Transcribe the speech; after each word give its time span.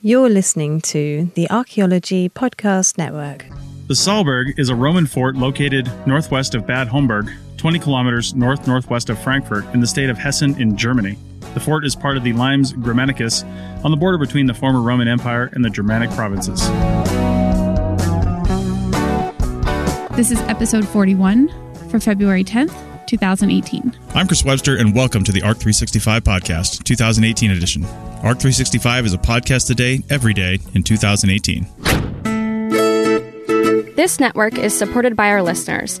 You're 0.00 0.30
listening 0.30 0.80
to 0.82 1.28
the 1.34 1.50
Archaeology 1.50 2.28
Podcast 2.28 2.98
Network. 2.98 3.46
The 3.88 3.94
Saalburg 3.94 4.56
is 4.56 4.68
a 4.68 4.76
Roman 4.76 5.06
fort 5.06 5.34
located 5.34 5.90
northwest 6.06 6.54
of 6.54 6.64
Bad 6.64 6.86
Homburg, 6.86 7.28
20 7.56 7.80
kilometers 7.80 8.32
north 8.32 8.68
northwest 8.68 9.10
of 9.10 9.18
Frankfurt 9.18 9.64
in 9.74 9.80
the 9.80 9.88
state 9.88 10.08
of 10.08 10.16
Hessen 10.16 10.56
in 10.60 10.76
Germany. 10.76 11.18
The 11.54 11.58
fort 11.58 11.84
is 11.84 11.96
part 11.96 12.16
of 12.16 12.22
the 12.22 12.32
Limes 12.32 12.74
Germanicus 12.74 13.42
on 13.82 13.90
the 13.90 13.96
border 13.96 14.18
between 14.18 14.46
the 14.46 14.54
former 14.54 14.80
Roman 14.80 15.08
Empire 15.08 15.50
and 15.54 15.64
the 15.64 15.70
Germanic 15.70 16.10
provinces. 16.10 16.60
This 20.16 20.30
is 20.30 20.38
episode 20.42 20.86
41 20.86 21.48
for 21.90 21.98
February 21.98 22.44
10th, 22.44 22.72
2018. 23.08 23.98
I'm 24.14 24.28
Chris 24.28 24.44
Webster, 24.44 24.76
and 24.76 24.94
welcome 24.94 25.24
to 25.24 25.32
the 25.32 25.42
ARC 25.42 25.56
365 25.56 26.22
Podcast, 26.22 26.84
2018 26.84 27.50
edition. 27.50 27.84
ARC 27.84 28.38
365 28.38 29.06
is 29.06 29.14
a 29.14 29.18
podcast 29.18 29.66
today, 29.66 30.02
every 30.10 30.34
day 30.34 30.58
in 30.74 30.82
2018. 30.84 31.66
This 33.96 34.20
network 34.20 34.56
is 34.58 34.76
supported 34.76 35.16
by 35.16 35.30
our 35.30 35.42
listeners. 35.42 36.00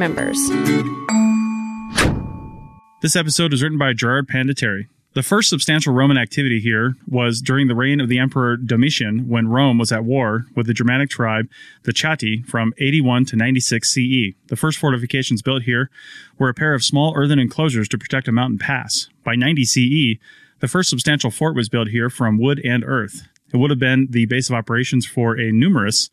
This 3.03 3.15
episode 3.15 3.51
was 3.51 3.61
written 3.61 3.77
by 3.77 3.93
Gerard 3.93 4.27
Pandeteri. 4.27 4.87
The 5.13 5.21
first 5.21 5.49
substantial 5.49 5.93
Roman 5.93 6.17
activity 6.17 6.59
here 6.59 6.95
was 7.07 7.39
during 7.39 7.67
the 7.67 7.75
reign 7.75 8.01
of 8.01 8.09
the 8.09 8.17
Emperor 8.17 8.57
Domitian 8.57 9.29
when 9.29 9.49
Rome 9.49 9.77
was 9.77 9.91
at 9.91 10.03
war 10.03 10.47
with 10.55 10.65
the 10.65 10.73
Germanic 10.73 11.11
tribe, 11.11 11.47
the 11.83 11.93
Chatti, 11.93 12.41
from 12.47 12.73
81 12.79 13.25
to 13.25 13.35
96 13.35 13.93
CE. 13.93 14.33
The 14.47 14.55
first 14.55 14.79
fortifications 14.79 15.43
built 15.43 15.63
here 15.63 15.91
were 16.39 16.49
a 16.49 16.55
pair 16.55 16.73
of 16.73 16.83
small 16.83 17.13
earthen 17.15 17.37
enclosures 17.37 17.87
to 17.89 17.99
protect 17.99 18.27
a 18.27 18.31
mountain 18.31 18.57
pass. 18.57 19.07
By 19.23 19.35
90 19.35 19.65
CE, 19.65 20.19
the 20.61 20.67
first 20.67 20.89
substantial 20.89 21.29
fort 21.29 21.55
was 21.55 21.69
built 21.69 21.89
here 21.89 22.09
from 22.09 22.39
wood 22.39 22.59
and 22.65 22.83
earth. 22.83 23.27
It 23.53 23.57
would 23.57 23.69
have 23.69 23.79
been 23.79 24.07
the 24.09 24.25
base 24.25 24.49
of 24.49 24.55
operations 24.55 25.05
for 25.05 25.39
a 25.39 25.51
numerus, 25.51 26.09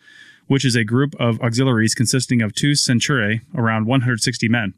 which 0.48 0.64
is 0.64 0.74
a 0.74 0.84
group 0.84 1.14
of 1.20 1.40
auxiliaries 1.40 1.94
consisting 1.94 2.42
of 2.42 2.54
two 2.54 2.74
centuriae, 2.74 3.42
around 3.54 3.86
160 3.86 4.48
men. 4.48 4.74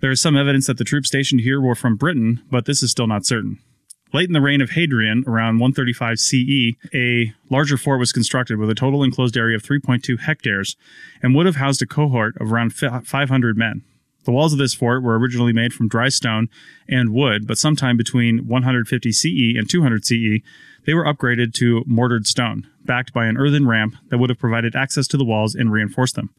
There 0.00 0.10
is 0.10 0.20
some 0.20 0.36
evidence 0.36 0.66
that 0.66 0.78
the 0.78 0.84
troops 0.84 1.08
stationed 1.08 1.42
here 1.42 1.60
were 1.60 1.74
from 1.74 1.96
Britain, 1.96 2.42
but 2.50 2.64
this 2.64 2.82
is 2.82 2.90
still 2.90 3.06
not 3.06 3.26
certain. 3.26 3.58
Late 4.12 4.28
in 4.28 4.32
the 4.32 4.40
reign 4.40 4.60
of 4.60 4.70
Hadrian, 4.70 5.24
around 5.26 5.58
135 5.58 6.18
CE, 6.18 6.76
a 6.92 7.32
larger 7.48 7.78
fort 7.78 7.98
was 7.98 8.12
constructed 8.12 8.58
with 8.58 8.68
a 8.68 8.74
total 8.74 9.02
enclosed 9.02 9.36
area 9.36 9.56
of 9.56 9.62
3.2 9.62 10.20
hectares 10.20 10.76
and 11.22 11.34
would 11.34 11.46
have 11.46 11.56
housed 11.56 11.80
a 11.82 11.86
cohort 11.86 12.36
of 12.38 12.52
around 12.52 12.74
500 12.74 13.56
men. 13.56 13.82
The 14.24 14.32
walls 14.32 14.52
of 14.52 14.58
this 14.58 14.74
fort 14.74 15.02
were 15.02 15.18
originally 15.18 15.52
made 15.52 15.72
from 15.72 15.88
dry 15.88 16.08
stone 16.08 16.48
and 16.88 17.12
wood, 17.12 17.46
but 17.46 17.58
sometime 17.58 17.96
between 17.96 18.46
150 18.46 19.12
CE 19.12 19.56
and 19.56 19.68
200 19.68 20.04
CE, 20.04 20.42
they 20.84 20.94
were 20.94 21.04
upgraded 21.04 21.54
to 21.54 21.82
mortared 21.86 22.26
stone, 22.26 22.68
backed 22.84 23.12
by 23.12 23.26
an 23.26 23.36
earthen 23.36 23.66
ramp 23.66 23.96
that 24.08 24.18
would 24.18 24.30
have 24.30 24.38
provided 24.38 24.76
access 24.76 25.06
to 25.08 25.16
the 25.16 25.24
walls 25.24 25.54
and 25.54 25.72
reinforced 25.72 26.14
them. 26.14 26.30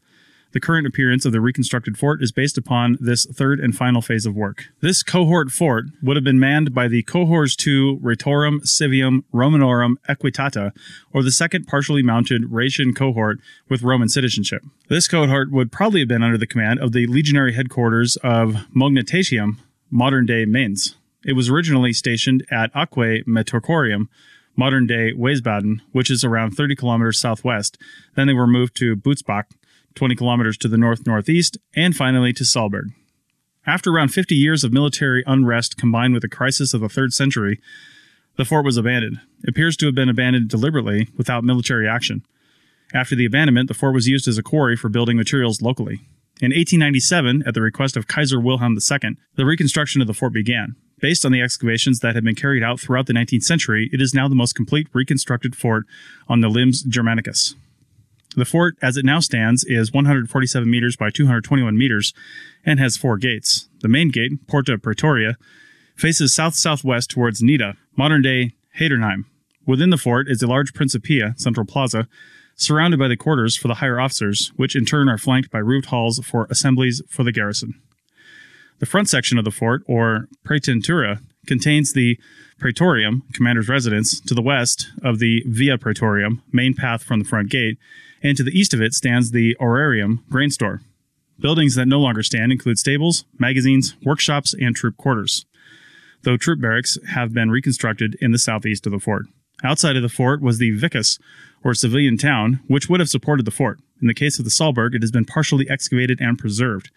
The 0.54 0.60
current 0.60 0.86
appearance 0.86 1.24
of 1.24 1.32
the 1.32 1.40
reconstructed 1.40 1.98
fort 1.98 2.22
is 2.22 2.30
based 2.30 2.56
upon 2.56 2.96
this 3.00 3.26
third 3.26 3.58
and 3.58 3.76
final 3.76 4.00
phase 4.00 4.24
of 4.24 4.36
work. 4.36 4.66
This 4.80 5.02
cohort 5.02 5.50
fort 5.50 5.86
would 6.00 6.16
have 6.16 6.22
been 6.22 6.38
manned 6.38 6.72
by 6.72 6.86
the 6.86 7.02
cohors 7.02 7.58
II 7.66 7.98
Raetorum 8.00 8.60
Civium 8.60 9.24
Romanorum 9.32 9.98
Equitata, 10.08 10.70
or 11.12 11.24
the 11.24 11.32
second 11.32 11.66
partially 11.66 12.04
mounted 12.04 12.44
Rhaetian 12.44 12.94
cohort 12.94 13.40
with 13.68 13.82
Roman 13.82 14.08
citizenship. 14.08 14.62
This 14.88 15.08
cohort 15.08 15.50
would 15.50 15.72
probably 15.72 15.98
have 16.00 16.08
been 16.08 16.22
under 16.22 16.38
the 16.38 16.46
command 16.46 16.78
of 16.78 16.92
the 16.92 17.08
legionary 17.08 17.54
headquarters 17.54 18.14
of 18.22 18.54
Moguntiacum, 18.72 19.56
modern 19.90 20.24
day 20.24 20.44
Mainz. 20.44 20.94
It 21.24 21.32
was 21.32 21.50
originally 21.50 21.92
stationed 21.92 22.46
at 22.52 22.72
Aquae 22.74 23.24
Mattiacorum, 23.24 24.06
modern 24.54 24.86
day 24.86 25.12
Wiesbaden, 25.14 25.80
which 25.90 26.12
is 26.12 26.22
around 26.22 26.52
30 26.52 26.76
kilometers 26.76 27.18
southwest. 27.18 27.76
Then 28.14 28.28
they 28.28 28.34
were 28.34 28.46
moved 28.46 28.76
to 28.76 28.94
Butzbach, 28.94 29.46
20 29.94 30.16
kilometers 30.16 30.56
to 30.58 30.68
the 30.68 30.76
north 30.76 31.06
northeast, 31.06 31.58
and 31.74 31.94
finally 31.96 32.32
to 32.32 32.44
Saalburg. 32.44 32.92
After 33.66 33.90
around 33.90 34.08
50 34.08 34.34
years 34.34 34.62
of 34.62 34.72
military 34.72 35.22
unrest 35.26 35.76
combined 35.76 36.12
with 36.12 36.22
the 36.22 36.28
crisis 36.28 36.74
of 36.74 36.82
the 36.82 36.88
3rd 36.88 37.12
century, 37.12 37.60
the 38.36 38.44
fort 38.44 38.64
was 38.64 38.76
abandoned. 38.76 39.20
It 39.42 39.48
appears 39.48 39.76
to 39.78 39.86
have 39.86 39.94
been 39.94 40.08
abandoned 40.08 40.48
deliberately 40.48 41.08
without 41.16 41.44
military 41.44 41.88
action. 41.88 42.24
After 42.92 43.14
the 43.14 43.24
abandonment, 43.24 43.68
the 43.68 43.74
fort 43.74 43.94
was 43.94 44.08
used 44.08 44.28
as 44.28 44.38
a 44.38 44.42
quarry 44.42 44.76
for 44.76 44.88
building 44.88 45.16
materials 45.16 45.62
locally. 45.62 46.00
In 46.40 46.50
1897, 46.50 47.44
at 47.46 47.54
the 47.54 47.62
request 47.62 47.96
of 47.96 48.08
Kaiser 48.08 48.40
Wilhelm 48.40 48.76
II, 48.76 49.16
the 49.36 49.46
reconstruction 49.46 50.00
of 50.00 50.08
the 50.08 50.14
fort 50.14 50.32
began. 50.32 50.74
Based 51.00 51.24
on 51.24 51.32
the 51.32 51.40
excavations 51.40 52.00
that 52.00 52.14
had 52.14 52.24
been 52.24 52.34
carried 52.34 52.62
out 52.62 52.80
throughout 52.80 53.06
the 53.06 53.12
19th 53.12 53.44
century, 53.44 53.88
it 53.92 54.00
is 54.00 54.14
now 54.14 54.28
the 54.28 54.34
most 54.34 54.54
complete 54.54 54.88
reconstructed 54.92 55.56
fort 55.56 55.86
on 56.28 56.40
the 56.40 56.48
Limes 56.48 56.82
Germanicus. 56.82 57.54
The 58.36 58.44
fort, 58.44 58.76
as 58.82 58.96
it 58.96 59.04
now 59.04 59.20
stands, 59.20 59.64
is 59.64 59.92
147 59.92 60.68
meters 60.68 60.96
by 60.96 61.10
221 61.10 61.76
meters 61.78 62.12
and 62.64 62.80
has 62.80 62.96
four 62.96 63.16
gates. 63.16 63.68
The 63.80 63.88
main 63.88 64.10
gate, 64.10 64.46
Porta 64.48 64.76
Praetoria, 64.76 65.36
faces 65.94 66.34
south 66.34 66.54
southwest 66.56 67.10
towards 67.10 67.42
Nida, 67.42 67.76
modern 67.96 68.22
day 68.22 68.54
Heddernheim. 68.78 69.26
Within 69.66 69.90
the 69.90 69.96
fort 69.96 70.28
is 70.28 70.42
a 70.42 70.46
large 70.46 70.74
Principia, 70.74 71.34
central 71.36 71.64
plaza, 71.64 72.08
surrounded 72.56 72.98
by 72.98 73.08
the 73.08 73.16
quarters 73.16 73.56
for 73.56 73.68
the 73.68 73.74
higher 73.74 74.00
officers, 74.00 74.52
which 74.56 74.76
in 74.76 74.84
turn 74.84 75.08
are 75.08 75.18
flanked 75.18 75.50
by 75.50 75.58
roofed 75.58 75.88
halls 75.88 76.20
for 76.24 76.46
assemblies 76.50 77.02
for 77.08 77.22
the 77.22 77.32
garrison. 77.32 77.80
The 78.80 78.86
front 78.86 79.08
section 79.08 79.38
of 79.38 79.44
the 79.44 79.50
fort, 79.50 79.82
or 79.86 80.28
Praetentura, 80.44 81.20
contains 81.46 81.92
the 81.92 82.18
Praetorium, 82.58 83.22
commander's 83.32 83.68
residence, 83.68 84.20
to 84.20 84.34
the 84.34 84.42
west 84.42 84.90
of 85.02 85.18
the 85.18 85.42
Via 85.46 85.78
Praetorium, 85.78 86.42
main 86.52 86.74
path 86.74 87.02
from 87.02 87.20
the 87.20 87.24
front 87.24 87.50
gate, 87.50 87.78
and 88.24 88.36
to 88.36 88.42
the 88.42 88.58
east 88.58 88.74
of 88.74 88.80
it 88.80 88.94
stands 88.94 89.30
the 89.30 89.56
Horreum 89.60 90.24
grain 90.28 90.50
store. 90.50 90.80
Buildings 91.38 91.74
that 91.74 91.86
no 91.86 92.00
longer 92.00 92.22
stand 92.22 92.50
include 92.50 92.78
stables, 92.78 93.24
magazines, 93.38 93.94
workshops, 94.04 94.54
and 94.54 94.74
troop 94.74 94.96
quarters, 94.96 95.44
though 96.22 96.36
troop 96.36 96.60
barracks 96.60 96.96
have 97.10 97.34
been 97.34 97.50
reconstructed 97.50 98.16
in 98.20 98.32
the 98.32 98.38
southeast 98.38 98.86
of 98.86 98.92
the 98.92 98.98
fort. 98.98 99.26
Outside 99.62 99.96
of 99.96 100.02
the 100.02 100.08
fort 100.08 100.40
was 100.40 100.58
the 100.58 100.76
Vicus, 100.76 101.18
or 101.62 101.74
civilian 101.74 102.18
town, 102.18 102.60
which 102.66 102.88
would 102.88 103.00
have 103.00 103.08
supported 103.08 103.46
the 103.46 103.50
fort. 103.50 103.78
In 104.00 104.06
the 104.06 104.14
case 104.14 104.38
of 104.38 104.44
the 104.44 104.50
Saalburg, 104.50 104.94
it 104.94 105.02
has 105.02 105.10
been 105.10 105.24
partially 105.24 105.68
excavated 105.68 106.20
and 106.20 106.38
preserved. 106.38 106.90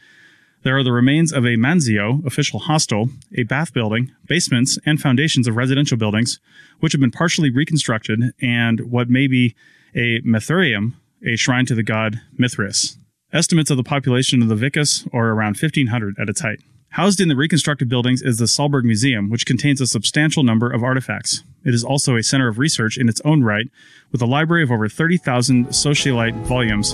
There 0.64 0.78
are 0.78 0.84
the 0.84 0.92
remains 0.92 1.32
of 1.32 1.46
a 1.46 1.56
mansio, 1.56 2.26
official 2.26 2.60
hostel, 2.60 3.10
a 3.36 3.44
bath 3.44 3.74
building, 3.74 4.12
basements, 4.26 4.78
and 4.86 5.00
foundations 5.00 5.48
of 5.48 5.56
residential 5.56 5.98
buildings, 5.98 6.40
which 6.80 6.92
have 6.92 7.00
been 7.02 7.12
partially 7.12 7.50
reconstructed, 7.50 8.34
and 8.42 8.92
what 8.92 9.10
may 9.10 9.28
be 9.28 9.56
a 9.96 10.20
mithraeum, 10.22 10.94
a 11.26 11.36
shrine 11.36 11.66
to 11.66 11.76
the 11.76 11.84
god 11.84 12.22
Mithras. 12.38 12.98
Estimates 13.34 13.70
of 13.70 13.78
the 13.78 13.84
population 13.84 14.42
of 14.42 14.48
the 14.48 14.56
Vicus 14.56 15.08
are 15.12 15.30
around 15.30 15.58
1,500 15.60 16.16
at 16.20 16.30
its 16.30 16.42
height. 16.42 16.60
Housed 16.92 17.20
in 17.20 17.28
the 17.28 17.36
reconstructed 17.36 17.90
buildings 17.90 18.22
is 18.22 18.38
the 18.38 18.46
Saalburg 18.46 18.84
Museum, 18.84 19.30
which 19.30 19.46
contains 19.46 19.82
a 19.82 19.88
substantial 19.88 20.44
number 20.44 20.72
of 20.72 20.84
artifacts. 20.84 21.44
It 21.66 21.74
is 21.74 21.84
also 21.84 22.16
a 22.16 22.24
center 22.24 22.48
of 22.48 22.58
research 22.58 22.98
in 22.98 23.10
its 23.10 23.22
own 23.26 23.44
right, 23.44 23.68
with 24.12 24.22
a 24.22 24.26
library 24.26 24.64
of 24.64 24.72
over 24.72 24.88
30,000 24.88 25.68
sociolite 25.68 26.34
volumes, 26.46 26.94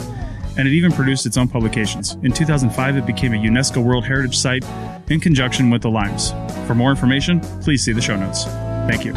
and 0.57 0.67
it 0.67 0.71
even 0.71 0.91
produced 0.91 1.25
its 1.25 1.37
own 1.37 1.47
publications. 1.47 2.13
In 2.23 2.31
2005, 2.31 2.97
it 2.97 3.05
became 3.05 3.33
a 3.33 3.37
UNESCO 3.37 3.83
World 3.83 4.03
Heritage 4.03 4.37
Site 4.37 4.65
in 5.09 5.19
conjunction 5.19 5.69
with 5.69 5.83
the 5.83 5.91
Limes. 5.91 6.31
For 6.67 6.73
more 6.73 6.89
information, 6.89 7.39
please 7.61 7.83
see 7.83 7.93
the 7.93 8.01
show 8.01 8.17
notes. 8.17 8.45
Thank 8.87 9.05
you. 9.05 9.13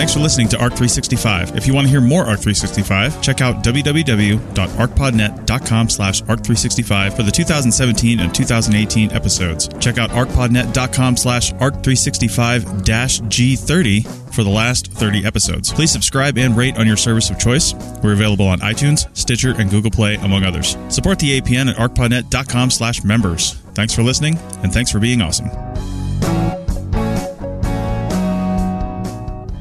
Thanks 0.00 0.14
for 0.14 0.20
listening 0.20 0.48
to 0.48 0.56
ARC 0.56 0.70
365. 0.70 1.58
If 1.58 1.66
you 1.66 1.74
want 1.74 1.86
to 1.86 1.90
hear 1.90 2.00
more 2.00 2.22
ARC 2.22 2.40
365, 2.40 3.20
check 3.20 3.42
out 3.42 3.62
www.arcpodnet.com 3.62 5.90
slash 5.90 6.22
ARC365 6.22 7.14
for 7.14 7.22
the 7.22 7.30
2017 7.30 8.20
and 8.20 8.34
2018 8.34 9.12
episodes. 9.12 9.68
Check 9.78 9.98
out 9.98 10.08
arcpodnet.com 10.08 11.18
slash 11.18 11.52
ARC365-G30 11.52 14.34
for 14.34 14.42
the 14.42 14.48
last 14.48 14.90
30 14.90 15.26
episodes. 15.26 15.70
Please 15.70 15.90
subscribe 15.90 16.38
and 16.38 16.56
rate 16.56 16.78
on 16.78 16.86
your 16.86 16.96
service 16.96 17.28
of 17.28 17.38
choice. 17.38 17.74
We're 18.02 18.14
available 18.14 18.48
on 18.48 18.60
iTunes, 18.60 19.14
Stitcher, 19.14 19.54
and 19.58 19.70
Google 19.70 19.90
Play, 19.90 20.14
among 20.14 20.44
others. 20.44 20.78
Support 20.88 21.18
the 21.18 21.38
APN 21.38 21.68
at 21.68 21.76
arcpodnet.com 21.76 22.70
slash 22.70 23.04
members. 23.04 23.52
Thanks 23.74 23.94
for 23.94 24.02
listening, 24.02 24.38
and 24.62 24.72
thanks 24.72 24.90
for 24.90 24.98
being 24.98 25.20
awesome. 25.20 25.69